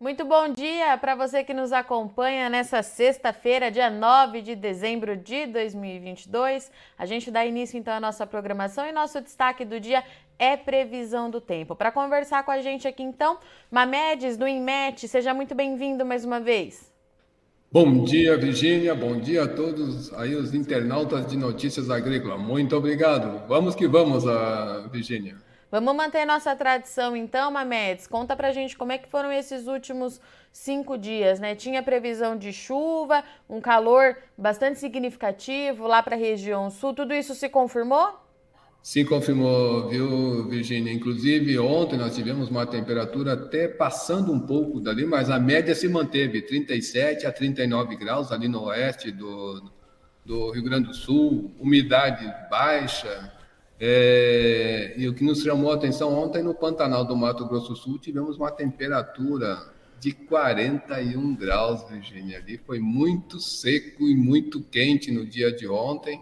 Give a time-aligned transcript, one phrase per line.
[0.00, 5.44] Muito bom dia para você que nos acompanha nessa sexta-feira, dia 9 de dezembro de
[5.46, 6.70] 2022.
[6.96, 10.04] A gente dá início então à nossa programação e nosso destaque do dia
[10.38, 11.74] é previsão do tempo.
[11.74, 13.38] Para conversar com a gente aqui então,
[13.68, 16.92] Mamedes do INMET, seja muito bem-vindo mais uma vez.
[17.72, 18.94] Bom dia, Virgínia.
[18.94, 22.40] Bom dia a todos aí os internautas de Notícias Agrícolas.
[22.40, 23.44] Muito obrigado.
[23.48, 24.22] Vamos que vamos,
[24.92, 25.47] Virgínia.
[25.70, 28.06] Vamos manter nossa tradição então, Mamedes.
[28.06, 30.18] Conta pra gente como é que foram esses últimos
[30.50, 31.54] cinco dias, né?
[31.54, 36.94] Tinha previsão de chuva, um calor bastante significativo lá para a região sul.
[36.94, 38.18] Tudo isso se confirmou?
[38.82, 40.90] Se confirmou, viu, Virginia?
[40.90, 45.86] Inclusive, ontem nós tivemos uma temperatura até passando um pouco dali, mas a média se
[45.86, 49.62] manteve 37 a 39 graus ali no oeste do,
[50.24, 53.30] do Rio Grande do Sul, umidade baixa,
[53.80, 57.98] é, e o que nos chamou a atenção ontem no Pantanal do Mato Grosso Sul,
[57.98, 59.56] tivemos uma temperatura
[60.00, 62.38] de 41 graus, Virginia.
[62.38, 66.20] Ali foi muito seco e muito quente no dia de ontem.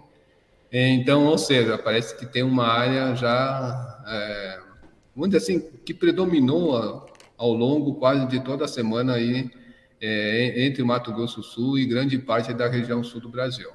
[0.70, 4.60] Então, ou seja, parece que tem uma área já, é,
[5.24, 7.06] dizer assim, que predominou
[7.38, 9.50] ao longo quase de toda a semana aí
[10.00, 13.70] é, entre Mato Grosso Sul e grande parte da região sul do Brasil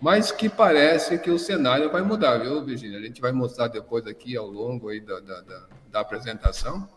[0.00, 2.98] mas que parece que o cenário vai mudar, viu, Virginia?
[2.98, 6.88] A gente vai mostrar depois aqui ao longo aí da, da, da, da apresentação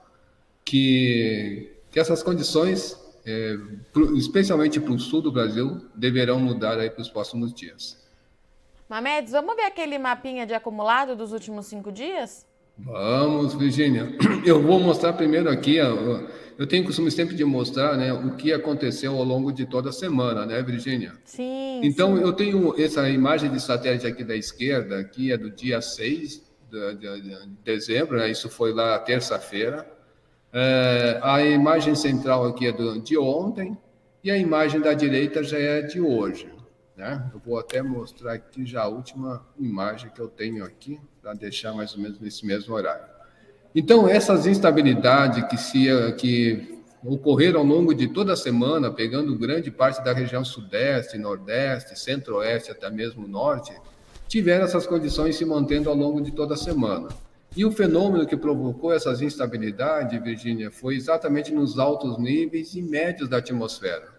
[0.66, 3.58] que, que essas condições, é,
[3.94, 7.98] pro, especialmente para o sul do Brasil, deverão mudar aí para os próximos dias.
[8.88, 12.49] Mamedes, vamos ver aquele mapinha de acumulado dos últimos cinco dias?
[12.86, 14.16] Vamos, Virginia.
[14.46, 19.16] Eu vou mostrar primeiro aqui, eu tenho costume sempre de mostrar né, o que aconteceu
[19.16, 21.14] ao longo de toda a semana, né, Virginia?
[21.24, 21.80] Sim.
[21.82, 22.24] Então, sim.
[22.24, 26.96] eu tenho essa imagem de satélite aqui da esquerda, que é do dia 6 de,
[26.96, 29.90] de, de dezembro, né, isso foi lá terça-feira.
[30.52, 33.78] É, a imagem central aqui é do, de ontem,
[34.22, 36.52] e a imagem da direita já é de hoje.
[36.98, 37.32] Né?
[37.34, 41.74] Eu vou até mostrar aqui já a última imagem que eu tenho aqui, para deixar
[41.74, 43.06] mais ou menos nesse mesmo horário.
[43.76, 49.70] Então, essas instabilidades que, se, que ocorreram ao longo de toda a semana, pegando grande
[49.70, 53.72] parte da região sudeste, nordeste, centro-oeste, até mesmo norte,
[54.28, 57.10] tiveram essas condições se mantendo ao longo de toda a semana.
[57.56, 63.30] E o fenômeno que provocou essas instabilidades, Virgínia, foi exatamente nos altos níveis e médios
[63.30, 64.19] da atmosfera.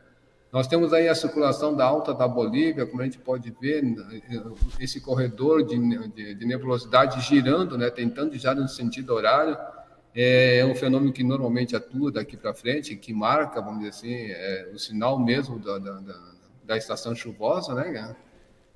[0.53, 3.85] Nós temos aí a circulação da alta da Bolívia, como a gente pode ver,
[4.81, 5.79] esse corredor de,
[6.09, 9.57] de, de nebulosidade girando, né, tentando já no sentido horário.
[10.13, 14.71] É um fenômeno que normalmente atua daqui para frente, que marca, vamos dizer assim, é,
[14.75, 16.01] o sinal mesmo da, da,
[16.65, 18.17] da, estação chuvosa, né?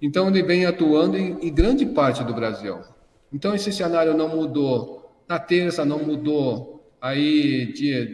[0.00, 2.78] Então, ele vem atuando em, em grande parte do Brasil.
[3.32, 8.08] Então, esse cenário não mudou na terça, não mudou aí dia,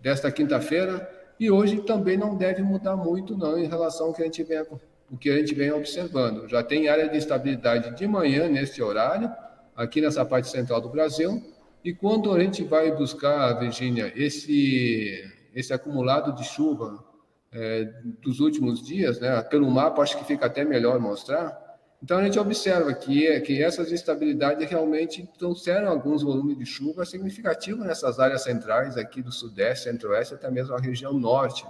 [0.00, 4.26] desta quinta-feira, e hoje também não deve mudar muito não em relação ao que a
[4.26, 4.62] gente vem,
[5.10, 6.46] o que a gente vem observando.
[6.46, 9.32] Já tem área de estabilidade de manhã neste horário,
[9.74, 11.42] aqui nessa parte central do Brasil,
[11.82, 15.24] e quando a gente vai buscar, Virgínia, esse,
[15.54, 17.02] esse acumulado de chuva
[17.50, 17.90] é,
[18.22, 21.58] dos últimos dias, né, pelo mapa acho que fica até melhor mostrar,
[22.02, 27.84] então a gente observa que, que essas instabilidades realmente trouxeram alguns volumes de chuva significativos
[27.84, 31.64] nessas áreas centrais aqui do sudeste, centro-oeste, até mesmo a região norte.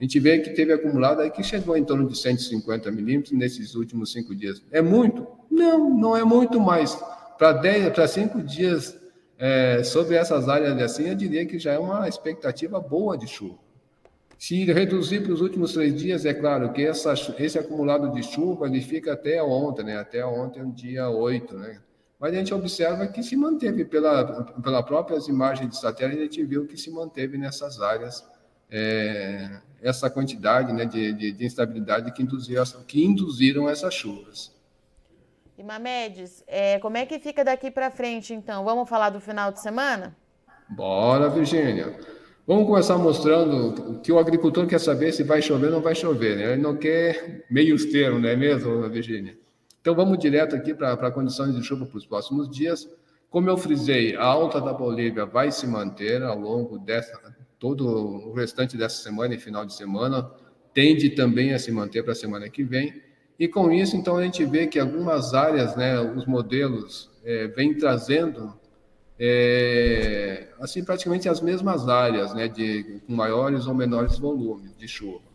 [0.00, 3.74] A gente vê que teve acumulado aí que chegou em torno de 150 milímetros nesses
[3.74, 4.62] últimos cinco dias.
[4.70, 5.26] É muito?
[5.50, 6.58] Não, não é muito
[7.52, 8.96] 10, para cinco dias
[9.38, 13.58] é, sobre essas áreas assim, eu diria que já é uma expectativa boa de chuva.
[14.38, 18.66] Se reduzir para os últimos três dias, é claro que essa, esse acumulado de chuva
[18.66, 19.96] ele fica até ontem, né?
[19.98, 21.56] até ontem, dia 8.
[21.56, 21.80] Né?
[22.20, 26.44] Mas a gente observa que se manteve, pela, pela próprias imagens de satélite, a gente
[26.44, 28.24] viu que se manteve nessas áreas
[28.70, 34.56] é, essa quantidade né, de, de, de instabilidade que, induziu, que induziram essas chuvas.
[35.56, 38.64] E Mamedes, é, como é que fica daqui para frente, então?
[38.64, 40.16] Vamos falar do final de semana?
[40.68, 41.98] Bora, Virgínia.
[42.48, 46.34] Vamos começar mostrando que o agricultor quer saber se vai chover ou não vai chover,
[46.34, 46.52] né?
[46.54, 49.36] Ele não quer meios termos, não é mesmo, Virginia?
[49.82, 52.88] Então vamos direto aqui para condições de chuva para os próximos dias.
[53.28, 57.20] Como eu frisei, a alta da Bolívia vai se manter ao longo dessa,
[57.58, 60.30] todo o restante dessa semana e final de semana,
[60.72, 63.02] tende também a se manter para a semana que vem.
[63.38, 67.76] E com isso, então, a gente vê que algumas áreas, né, os modelos é, vêm
[67.76, 68.58] trazendo
[69.18, 75.28] é, assim praticamente as mesmas áreas, né, de com maiores ou menores volumes de chuva.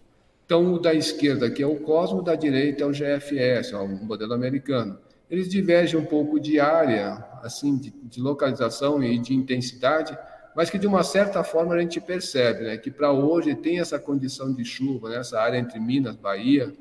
[0.46, 4.34] Então, o da esquerda aqui é o Cosmo, da direita é o GFS, o modelo
[4.34, 4.98] americano.
[5.30, 10.18] Eles divergem um pouco de área, assim, de, de localização e de intensidade,
[10.56, 13.98] mas que de uma certa forma a gente percebe né, que para hoje tem essa
[13.98, 16.74] condição de chuva nessa área entre Minas, Bahia,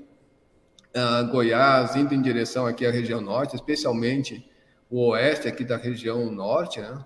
[0.94, 4.46] uh, Goiás, indo em direção aqui à região norte, especialmente
[4.92, 7.04] o oeste aqui da região norte, né?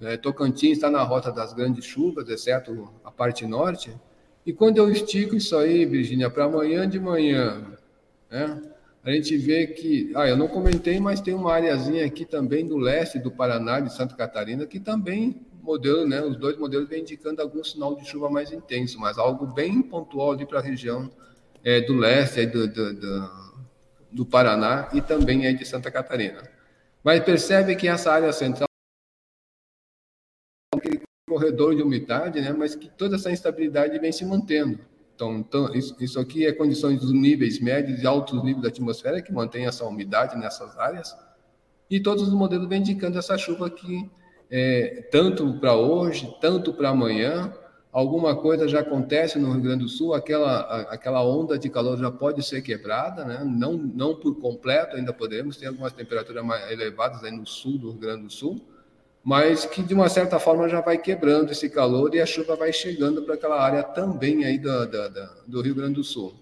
[0.00, 3.94] É, Tocantins está na rota das grandes chuvas, exceto a parte norte.
[4.44, 7.64] E quando eu estico isso aí, Virginia, para amanhã de manhã,
[8.30, 8.62] né?
[9.04, 12.76] a gente vê que, ah, eu não comentei, mas tem uma areazinha aqui também do
[12.76, 17.42] leste do Paraná, de Santa Catarina, que também modelo, né, os dois modelos vêm indicando
[17.42, 21.10] algum sinal de chuva mais intenso, mas algo bem pontual ali para a região
[21.64, 23.30] é, do leste aí do, do, do,
[24.12, 26.55] do, Paraná e também aí de Santa Catarina.
[27.06, 28.66] Mas percebe que essa área central
[30.74, 34.80] aquele corredor de umidade, né, mas que toda essa instabilidade vem se mantendo.
[35.14, 39.22] Então, então isso, isso, aqui é condições dos níveis médios e altos níveis da atmosfera
[39.22, 41.16] que mantém essa umidade nessas áreas.
[41.88, 44.10] E todos os modelos vêm indicando essa chuva aqui,
[44.50, 47.54] é, tanto para hoje, tanto para amanhã.
[47.96, 52.10] Alguma coisa já acontece no Rio Grande do Sul, aquela, aquela onda de calor já
[52.10, 53.42] pode ser quebrada, né?
[53.42, 57.92] não, não por completo, ainda podemos ter algumas temperaturas mais elevadas aí no sul do
[57.92, 58.60] Rio Grande do Sul,
[59.24, 62.70] mas que de uma certa forma já vai quebrando esse calor e a chuva vai
[62.70, 66.34] chegando para aquela área também aí do, do, do Rio Grande do Sul.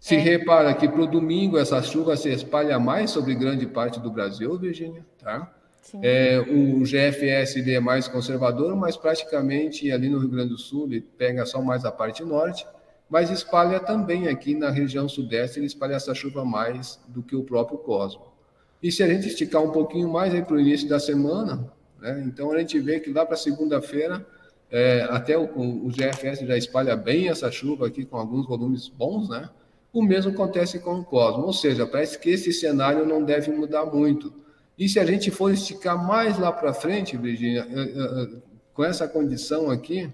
[0.00, 0.18] Se é.
[0.18, 4.58] repara que para o domingo essa chuva se espalha mais sobre grande parte do Brasil,
[4.58, 5.48] Virgínia, tá?
[6.02, 11.00] É, o GFS é mais conservador, mas praticamente ali no Rio Grande do Sul ele
[11.00, 12.66] pega só mais a parte norte,
[13.08, 17.44] mas espalha também aqui na região sudeste, ele espalha essa chuva mais do que o
[17.44, 18.26] próprio Cosmo.
[18.82, 22.22] E se a gente esticar um pouquinho mais para o início da semana, né?
[22.26, 24.26] Então a gente vê que lá para segunda-feira,
[24.70, 29.28] é, até o, o, GFS já espalha bem essa chuva aqui com alguns volumes bons,
[29.28, 29.48] né?
[29.92, 33.86] O mesmo acontece com o Cosmo, ou seja, parece que esse cenário não deve mudar
[33.86, 34.32] muito.
[34.78, 38.28] E se a gente for esticar mais lá para frente, Virginia, é, é, é,
[38.74, 40.12] com essa condição aqui,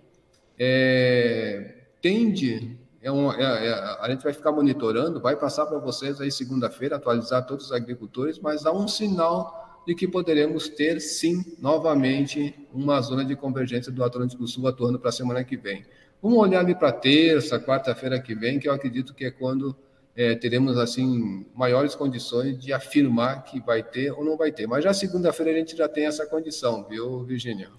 [0.57, 6.31] é, tende, é uma, é, a gente vai ficar monitorando, vai passar para vocês aí
[6.31, 12.55] segunda-feira, atualizar todos os agricultores, mas há um sinal de que poderemos ter, sim, novamente,
[12.73, 15.85] uma zona de convergência do Atlântico Sul atuando para a semana que vem.
[16.23, 19.77] Vamos olhar ali para terça, quarta-feira que vem, que eu acredito que é quando
[20.15, 24.67] é, teremos assim maiores condições de afirmar que vai ter ou não vai ter.
[24.67, 27.71] Mas já segunda-feira a gente já tem essa condição, viu, Virginia?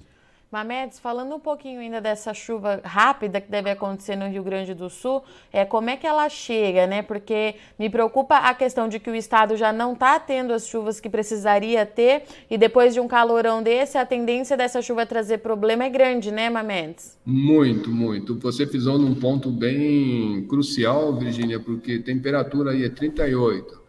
[0.53, 4.87] Mamedes, falando um pouquinho ainda dessa chuva rápida que deve acontecer no Rio Grande do
[4.87, 7.01] Sul, é como é que ela chega, né?
[7.01, 10.99] Porque me preocupa a questão de que o estado já não está tendo as chuvas
[10.99, 15.85] que precisaria ter e depois de um calorão desse, a tendência dessa chuva trazer problema
[15.85, 17.17] é grande, né, Mamedes?
[17.25, 18.37] Muito, muito.
[18.37, 23.81] Você pisou num ponto bem crucial, Virgínia, porque temperatura aí é 38,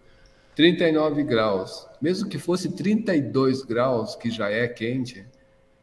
[0.57, 1.87] 39 graus.
[2.01, 5.27] Mesmo que fosse 32 graus, que já é quente,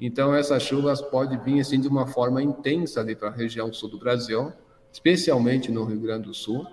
[0.01, 3.87] então, essas chuvas podem vir assim, de uma forma intensa ali para a região sul
[3.87, 4.51] do Brasil,
[4.91, 6.65] especialmente no Rio Grande do Sul,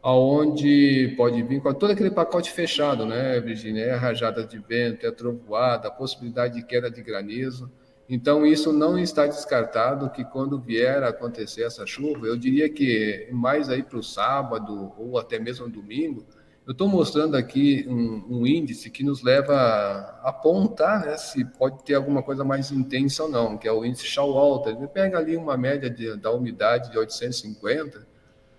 [0.00, 3.86] aonde pode vir com todo aquele pacote fechado, né, Virginia?
[3.86, 7.68] É rajada de vento, é trovoada, possibilidade de queda de granizo.
[8.08, 13.28] Então, isso não está descartado que quando vier a acontecer essa chuva, eu diria que
[13.32, 16.24] mais aí para o sábado ou até mesmo domingo,
[16.66, 21.84] eu estou mostrando aqui um, um, índice que nos leva a apontar né, se pode
[21.84, 24.76] ter alguma coisa mais intensa ou não, que é o índice Showalter.
[24.76, 28.04] Ele pega ali uma média de, da umidade de 850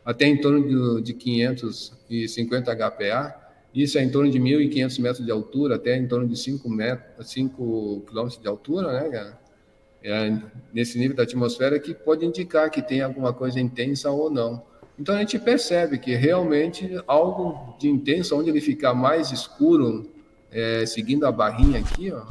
[0.05, 3.35] até em torno de, de 550 HPA.
[3.73, 7.29] Isso é em torno de 1.500 metros de altura, até em torno de 5, metros,
[7.29, 9.33] 5 quilômetros de altura, né,
[10.01, 10.41] é,
[10.73, 14.63] nesse nível da atmosfera, que pode indicar que tem alguma coisa intensa ou não.
[14.99, 20.09] Então a gente percebe que realmente algo de intenso, onde ele fica mais escuro,
[20.51, 22.23] é, seguindo a barrinha aqui, ó,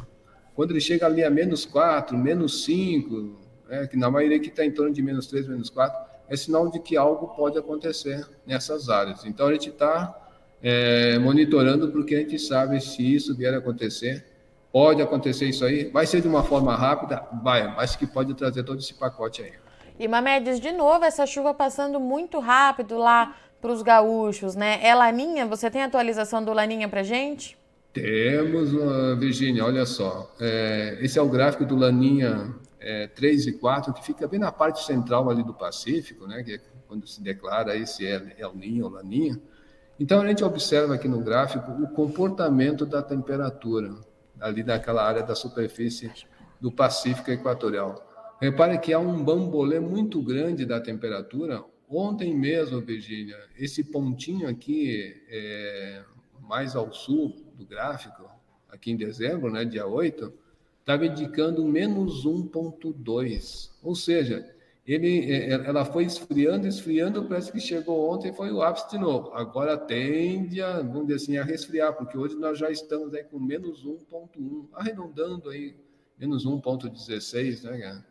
[0.53, 3.37] quando ele chega ali a menos 4, menos 5,
[3.69, 6.69] é, que na maioria que está em torno de menos 3, menos 4, é sinal
[6.69, 9.23] de que algo pode acontecer nessas áreas.
[9.23, 10.29] Então a gente está
[10.61, 14.25] é, monitorando porque a gente sabe se isso vier a acontecer.
[14.71, 18.63] Pode acontecer isso aí, vai ser de uma forma rápida, vai, mas que pode trazer
[18.63, 19.53] todo esse pacote aí.
[19.99, 24.79] E Mamedes, de novo, essa chuva passando muito rápido lá para os gaúchos, né?
[24.81, 25.45] É Laninha?
[25.47, 27.57] Você tem atualização do Laninha para gente?
[27.91, 28.71] Temos,
[29.17, 30.31] Virginia, olha só.
[30.39, 34.51] É, esse é o gráfico do Laninha é, 3 e 4, que fica bem na
[34.51, 36.43] parte central ali do Pacífico, né?
[36.43, 39.39] Que é quando se declara aí se é El Ninho ou Laninha.
[39.99, 43.95] Então, a gente observa aqui no gráfico o comportamento da temperatura
[44.39, 46.11] ali naquela área da superfície
[46.61, 48.06] do Pacífico Equatorial.
[48.39, 51.63] Repare que há um bambolê muito grande da temperatura.
[51.89, 56.03] Ontem mesmo, Virgínia, esse pontinho aqui, é,
[56.41, 58.29] mais ao sul do gráfico,
[58.69, 60.31] aqui em dezembro, né, dia 8,
[60.79, 63.71] estava indicando menos 1,2.
[63.81, 64.47] Ou seja,
[64.85, 69.31] ele, é, ela foi esfriando, esfriando, parece que chegou ontem foi o ápice de novo.
[69.33, 73.39] Agora tende a, vamos dizer assim, a resfriar, porque hoje nós já estamos aí com
[73.39, 75.75] menos 1,1, arredondando aí,
[76.19, 78.03] menos 1,16, né,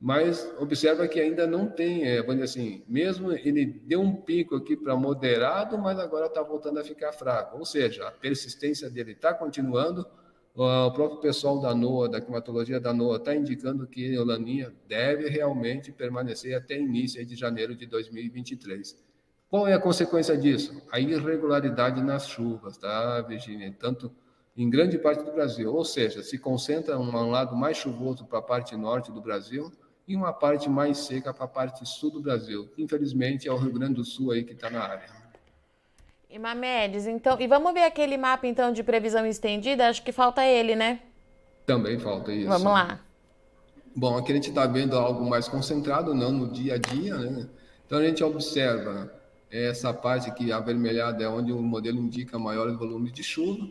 [0.00, 4.94] Mas observa que ainda não tem, é, assim, mesmo ele deu um pico aqui para
[4.94, 7.58] moderado, mas agora está voltando a ficar fraco.
[7.58, 10.06] Ou seja, a persistência dele está continuando,
[10.54, 15.28] o próprio pessoal da NOAA, da climatologia da NOAA, está indicando que a Laninha deve
[15.28, 18.96] realmente permanecer até início de janeiro de 2023.
[19.50, 20.80] Qual é a consequência disso?
[20.92, 23.74] A irregularidade nas chuvas, tá, Virginia?
[23.76, 24.12] Tanto
[24.56, 28.42] em grande parte do Brasil, ou seja, se concentra um lado mais chuvoso para a
[28.42, 29.72] parte norte do Brasil
[30.08, 32.66] e uma parte mais seca para a parte sul do Brasil.
[32.78, 35.06] Infelizmente, é o Rio Grande do Sul aí que está na área.
[36.30, 39.86] E Mamedes, então, e vamos ver aquele mapa então de previsão estendida?
[39.86, 41.00] Acho que falta ele, né?
[41.66, 42.48] Também falta isso.
[42.48, 43.00] Vamos lá.
[43.94, 47.46] Bom, aqui a gente está vendo algo mais concentrado, não no dia a dia, né?
[47.86, 49.12] Então a gente observa
[49.50, 53.66] essa parte aqui avermelhada é onde o modelo indica maiores volumes de chuva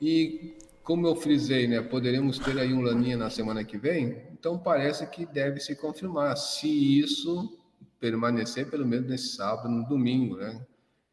[0.00, 4.58] e como eu frisei, né, poderemos ter aí um laninha na semana que vem, então
[4.58, 7.58] parece que deve se confirmar, se isso
[8.00, 10.60] permanecer pelo menos nesse sábado, no domingo, né?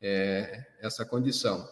[0.02, 1.68] é, essa condição.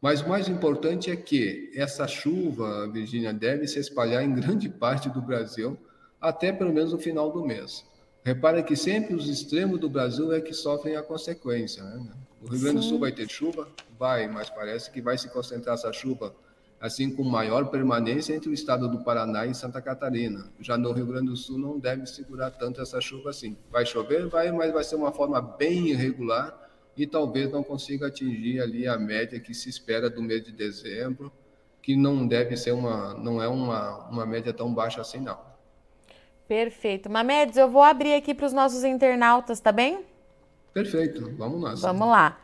[0.00, 5.08] Mas o mais importante é que essa chuva, Virgínia, deve se espalhar em grande parte
[5.10, 5.78] do Brasil
[6.20, 7.84] até pelo menos o final do mês.
[8.22, 11.82] Repara que sempre os extremos do Brasil é que sofrem a consequência.
[11.82, 12.12] Né?
[12.42, 13.68] O Rio Grande do Sul vai ter chuva?
[13.98, 16.34] Vai, mas parece que vai se concentrar essa chuva
[16.80, 20.50] assim com maior permanência entre o estado do Paraná e Santa Catarina.
[20.58, 23.56] Já no Rio Grande do Sul não deve segurar tanto essa chuva assim.
[23.70, 24.26] Vai chover?
[24.28, 26.58] Vai, mas vai ser uma forma bem irregular
[26.96, 31.30] e talvez não consiga atingir ali a média que se espera do mês de dezembro,
[31.82, 35.38] que não deve ser uma, não é uma, uma média tão baixa assim não.
[36.48, 37.08] Perfeito.
[37.10, 40.04] Mamedes, eu vou abrir aqui para os nossos internautas, tá bem?
[40.72, 41.74] Perfeito, vamos lá.
[41.74, 42.40] Vamos lá.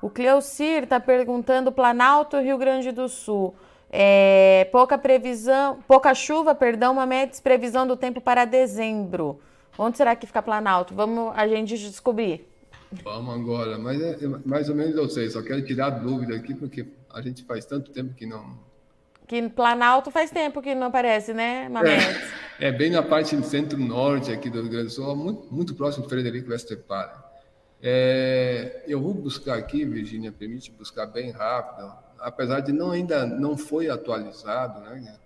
[0.00, 3.54] O Cleocir está perguntando Planalto, Rio Grande do Sul.
[3.92, 9.40] É, pouca previsão, pouca chuva, perdão, Mamedes, previsão do tempo para dezembro.
[9.76, 10.94] Onde será que fica Planalto?
[10.94, 12.46] Vamos a gente descobrir.
[13.04, 16.54] Vamos agora, mas é, é, mais ou menos eu sei, só quero tirar dúvida aqui,
[16.54, 18.58] porque a gente faz tanto tempo que não.
[19.26, 22.32] Que Planalto faz tempo que não aparece, né, Mametes?
[22.58, 26.04] É, é bem na parte centro-norte aqui do Rio Grande do Sul, muito, muito próximo
[26.04, 27.14] de Frederico Westerpalen.
[27.82, 33.56] É, eu vou buscar aqui, Virginia, permite buscar bem rápido, apesar de não ainda não
[33.56, 35.16] foi atualizado, né?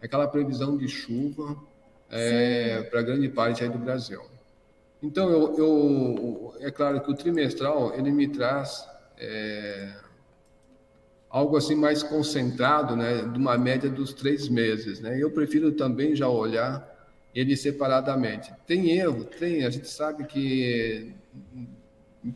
[0.00, 1.56] Aquela previsão de chuva
[2.10, 4.20] é, para grande parte aí do Brasil.
[5.02, 8.86] Então, eu, eu, é claro que o trimestral, ele me traz
[9.18, 9.92] é,
[11.28, 15.18] algo assim mais concentrado, né, de uma média dos três meses, né?
[15.18, 16.88] Eu prefiro também já olhar
[17.34, 18.52] ele separadamente.
[18.66, 21.12] Tem erro, tem, a gente sabe que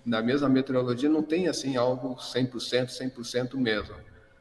[0.04, 3.94] na mesma meteorologia não tem assim algo 100%, 100% mesmo.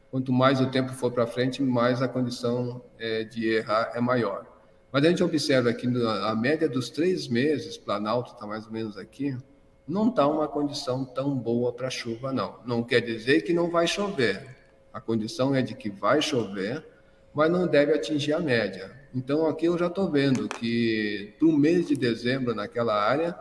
[0.10, 4.46] Quanto mais o tempo for para frente, mais a condição é, de errar é maior.
[4.92, 8.98] Mas a gente observa que a média dos três meses, Planalto está mais ou menos
[8.98, 9.38] aqui,
[9.88, 12.60] não está uma condição tão boa para chuva, não.
[12.66, 14.56] Não quer dizer que não vai chover.
[14.94, 16.84] A condição é de que vai chover,
[17.34, 18.90] mas não deve atingir a média.
[19.14, 23.38] Então, aqui eu já estou vendo que para o mês de dezembro, naquela área,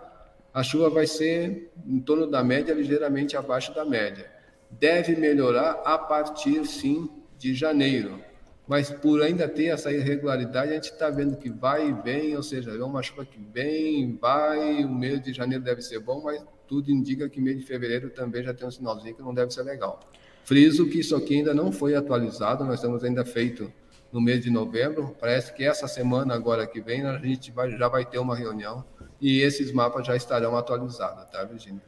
[0.54, 4.30] a chuva vai ser em torno da média, ligeiramente abaixo da média.
[4.70, 8.18] Deve melhorar a partir, sim, de janeiro
[8.66, 12.42] mas por ainda ter essa irregularidade, a gente está vendo que vai e vem, ou
[12.42, 16.42] seja, é uma chuva que vem, vai, o mês de janeiro deve ser bom, mas
[16.66, 19.62] tudo indica que mês de fevereiro também já tem um sinalzinho que não deve ser
[19.62, 20.00] legal.
[20.44, 23.70] Friso que isso aqui ainda não foi atualizado, nós estamos ainda feito
[24.14, 27.88] no mês de novembro, parece que essa semana agora que vem a gente vai, já
[27.88, 28.84] vai ter uma reunião
[29.20, 31.82] e esses mapas já estarão atualizados, tá, Virginia?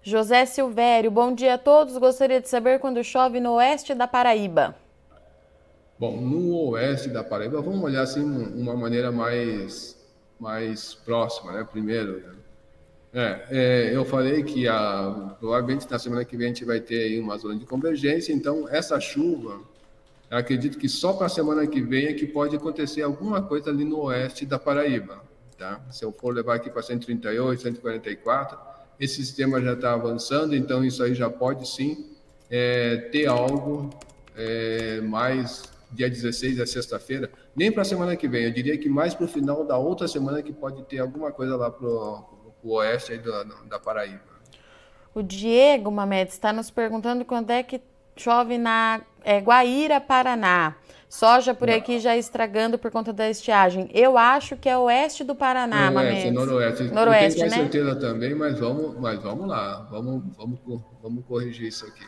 [0.00, 1.98] José Silvério, bom dia a todos.
[1.98, 4.76] Gostaria de saber quando chove no oeste da Paraíba.
[5.98, 9.98] Bom, no oeste da Paraíba, vamos olhar assim uma maneira mais,
[10.38, 11.66] mais próxima, né?
[11.68, 12.34] Primeiro, né?
[13.12, 17.02] É, é, eu falei que a, provavelmente na semana que vem a gente vai ter
[17.02, 19.60] aí uma zona de convergência, então essa chuva,
[20.30, 23.84] acredito que só para a semana que vem é que pode acontecer alguma coisa ali
[23.84, 25.22] no oeste da Paraíba,
[25.56, 25.80] tá?
[25.90, 28.58] Se eu for levar aqui para 138, 144,
[29.00, 32.10] esse sistema já está avançando, então isso aí já pode sim
[32.50, 33.90] é, ter algo
[34.36, 38.44] é, mais dia 16 é sexta-feira, nem para a semana que vem.
[38.44, 41.56] Eu diria que mais para o final da outra semana que pode ter alguma coisa
[41.56, 42.24] lá para o
[42.62, 44.20] oeste da, da Paraíba.
[45.14, 47.80] O Diego Mamed está nos perguntando quando é que
[48.16, 50.74] chove na é, Guaíra, Paraná.
[51.06, 53.90] Soja por aqui já estragando por conta da estiagem.
[53.92, 56.84] Eu acho que é oeste do Paraná, Noroeste, noroeste.
[56.84, 57.70] Noroeste, Eu tenho né?
[57.70, 59.86] certeza também, mas vamos, mas vamos lá.
[59.90, 60.58] Vamos, vamos,
[61.02, 62.06] vamos corrigir isso aqui.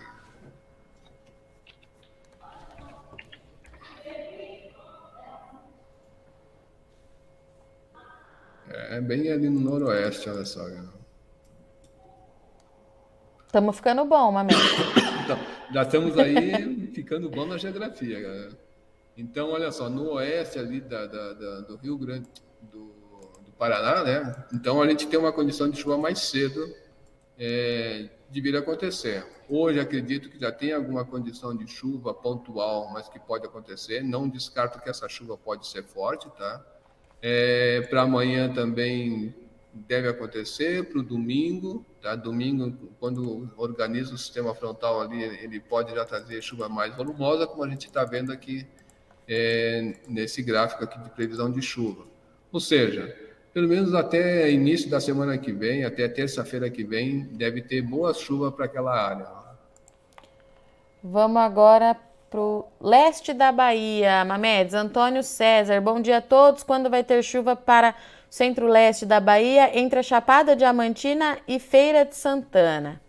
[8.90, 10.66] É bem ali no noroeste, olha só.
[13.46, 14.54] Estamos ficando bom, Mamãe.
[15.22, 15.38] Então,
[15.72, 18.58] já estamos aí ficando bom na geografia, galera.
[19.16, 22.28] Então, olha só, no oeste ali da, da, da, do Rio Grande
[22.62, 22.86] do,
[23.44, 24.44] do, Paraná, né?
[24.54, 26.74] Então a gente tem uma condição de chuva mais cedo
[27.38, 29.26] é, de vir a acontecer.
[29.48, 34.02] Hoje acredito que já tem alguma condição de chuva pontual, mas que pode acontecer.
[34.02, 36.64] Não descarto que essa chuva pode ser forte, tá?
[37.20, 39.34] É, Para amanhã também
[39.72, 42.16] deve acontecer, para o domingo, tá?
[42.16, 47.64] Domingo, quando organiza o sistema frontal ali, ele pode já trazer chuva mais volumosa, como
[47.64, 48.66] a gente está vendo aqui
[49.28, 52.04] é, nesse gráfico aqui de previsão de chuva.
[52.52, 53.16] Ou seja,
[53.54, 58.12] pelo menos até início da semana que vem, até terça-feira que vem, deve ter boa
[58.12, 59.26] chuva para aquela área.
[61.02, 61.96] Vamos agora
[62.28, 64.74] para o leste da Bahia, Mamedes.
[64.74, 66.62] Antônio César, bom dia a todos.
[66.62, 67.94] Quando vai ter chuva para
[68.30, 73.02] centro-leste da Bahia, entre a Chapada Diamantina e Feira de Santana?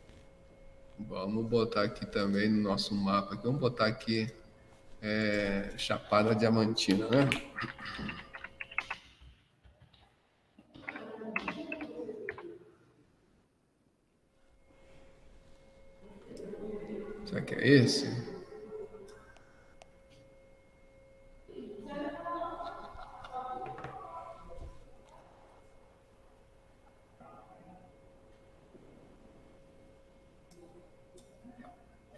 [0.99, 3.35] Vamos botar aqui também no nosso mapa.
[3.43, 4.27] Vamos botar aqui
[5.01, 7.29] é, Chapada Diamantina, né?
[17.25, 18.30] Será que é esse?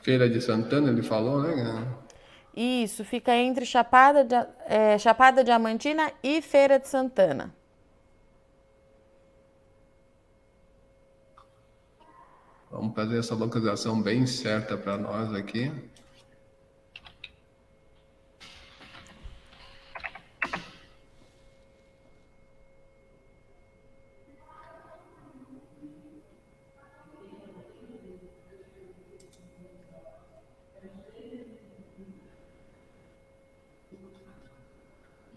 [0.03, 1.87] Feira de Santana, ele falou, né?
[2.53, 7.55] Isso, fica entre Chapada, é, Chapada Diamantina e Feira de Santana.
[12.69, 15.71] Vamos fazer essa localização bem certa para nós aqui.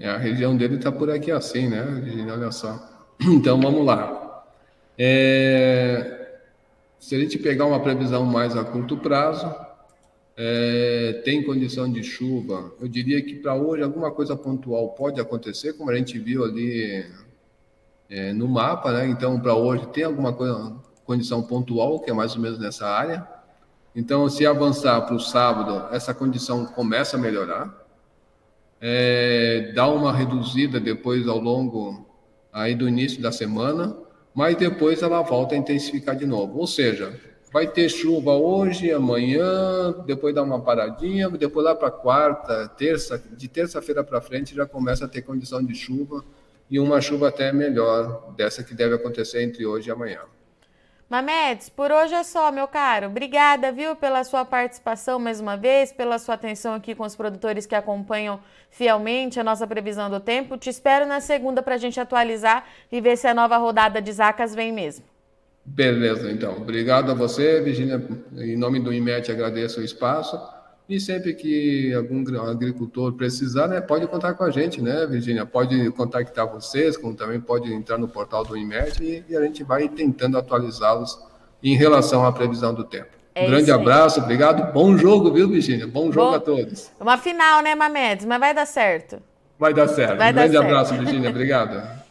[0.07, 1.85] É, a região dele está por aqui assim, né?
[2.33, 2.93] Olha só.
[3.21, 4.45] Então vamos lá.
[4.99, 6.39] É,
[6.99, 9.55] se a gente pegar uma previsão mais a curto prazo,
[10.37, 12.73] é, tem condição de chuva.
[12.81, 17.07] Eu diria que para hoje alguma coisa pontual pode acontecer, como a gente viu ali
[18.11, 19.07] é, no mapa, né?
[19.07, 23.27] Então para hoje tem alguma coisa, condição pontual que é mais ou menos nessa área.
[23.95, 27.86] Então se avançar para o sábado, essa condição começa a melhorar
[28.81, 32.07] é, dá uma reduzida depois ao longo
[32.53, 33.97] aí do início da semana,
[34.35, 36.59] mas depois ela volta a intensificar de novo.
[36.59, 37.19] Ou seja,
[37.53, 43.49] vai ter chuva hoje, amanhã, depois dá uma paradinha, depois lá para quarta, terça, de
[43.49, 46.25] terça-feira para frente já começa a ter condição de chuva
[46.71, 50.21] e uma chuva até melhor dessa que deve acontecer entre hoje e amanhã.
[51.09, 53.07] Mamedes, por hoje é só, meu caro.
[53.07, 57.65] Obrigada, viu, pela sua participação mais uma vez, pela sua atenção aqui com os produtores
[57.65, 58.41] que acompanham
[58.71, 60.59] fielmente a nossa previsão do tempo.
[60.59, 64.13] Te espero na segunda para a gente atualizar e ver se a nova rodada de
[64.13, 65.05] Zacas vem mesmo.
[65.65, 66.57] Beleza, então.
[66.57, 68.03] Obrigado a você, Virginia.
[68.37, 70.37] Em nome do IMET, agradeço o espaço.
[70.89, 75.45] E sempre que algum agricultor precisar, né, pode contar com a gente, né, Virginia?
[75.45, 79.65] Pode contactar vocês, como também pode entrar no portal do IMET e, e a gente
[79.65, 81.19] vai tentando atualizá-los
[81.61, 83.17] em relação à previsão do tempo.
[83.35, 84.73] É um grande abraço, obrigado.
[84.73, 85.87] Bom jogo, viu, Virginia?
[85.87, 86.91] Bom jogo Bom, a todos.
[87.01, 88.25] Uma final, né, Mamedes?
[88.25, 89.19] Mas vai dar certo.
[89.59, 90.17] Vai dar certo.
[90.17, 90.65] Vai um dar grande certo.
[90.67, 91.31] abraço, Virginia.
[91.31, 91.97] Obrigado.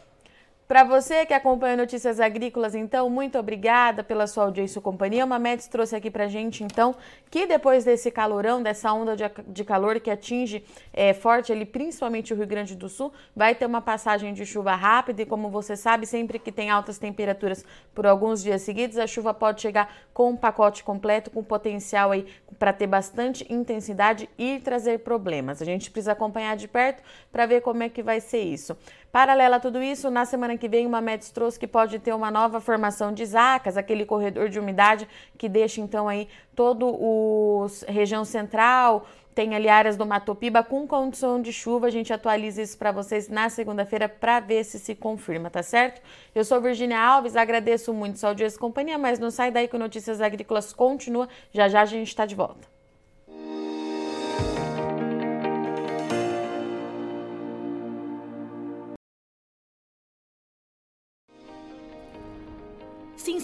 [0.67, 5.23] Para você que acompanha Notícias Agrícolas, então, muito obrigada pela sua audiência e companhia.
[5.23, 6.95] O Mamedes trouxe aqui para gente, então,
[7.29, 12.33] que depois desse calorão, dessa onda de, de calor que atinge é, forte ali, principalmente
[12.33, 15.77] o Rio Grande do Sul, vai ter uma passagem de chuva rápida e, como você
[15.77, 20.31] sabe, sempre que tem altas temperaturas por alguns dias seguidos, a chuva pode chegar com
[20.31, 22.25] um pacote completo, com potencial aí
[22.57, 25.61] para ter bastante intensidade e trazer problemas.
[25.61, 28.75] A gente precisa acompanhar de perto para ver como é que vai ser isso.
[29.15, 32.29] Paralela a tudo isso, na semana que vem, uma METS trouxe que pode ter uma
[32.29, 38.25] nova formação de zacas, aquele corredor de umidade que deixa então aí todo o região
[38.25, 41.87] central, tem ali áreas do Matopiba com condição de chuva.
[41.87, 46.01] A gente atualiza isso para vocês na segunda-feira para ver se se confirma, tá certo?
[46.35, 49.77] Eu sou Virginia Alves, agradeço muito sua audiência e companhia, mas não sai daí que
[49.77, 51.29] o Notícias Agrícolas continua.
[51.53, 52.74] Já já a gente está de volta.